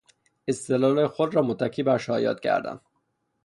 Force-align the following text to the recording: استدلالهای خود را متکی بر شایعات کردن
استدلالهای 0.47 1.07
خود 1.07 1.35
را 1.35 1.41
متکی 1.41 1.83
بر 1.83 1.97
شایعات 1.97 2.39
کردن 2.39 2.79